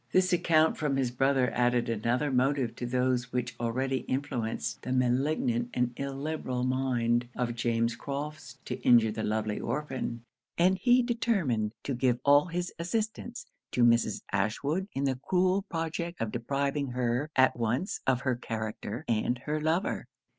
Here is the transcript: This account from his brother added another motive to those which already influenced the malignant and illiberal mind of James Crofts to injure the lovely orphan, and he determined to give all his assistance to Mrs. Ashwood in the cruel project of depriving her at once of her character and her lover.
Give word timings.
This 0.11 0.33
account 0.33 0.77
from 0.77 0.97
his 0.97 1.11
brother 1.11 1.51
added 1.51 1.87
another 1.87 2.31
motive 2.31 2.75
to 2.77 2.87
those 2.87 3.31
which 3.31 3.53
already 3.59 3.97
influenced 4.09 4.81
the 4.81 4.91
malignant 4.91 5.69
and 5.75 5.93
illiberal 5.95 6.63
mind 6.63 7.29
of 7.35 7.53
James 7.53 7.95
Crofts 7.95 8.57
to 8.65 8.79
injure 8.81 9.11
the 9.11 9.21
lovely 9.21 9.59
orphan, 9.59 10.23
and 10.57 10.79
he 10.79 11.03
determined 11.03 11.73
to 11.83 11.93
give 11.93 12.17
all 12.25 12.45
his 12.47 12.73
assistance 12.79 13.45
to 13.73 13.83
Mrs. 13.83 14.23
Ashwood 14.31 14.87
in 14.93 15.03
the 15.03 15.19
cruel 15.23 15.61
project 15.69 16.19
of 16.19 16.31
depriving 16.31 16.87
her 16.93 17.29
at 17.35 17.55
once 17.55 17.99
of 18.07 18.21
her 18.21 18.33
character 18.35 19.05
and 19.07 19.37
her 19.45 19.61
lover. 19.61 20.07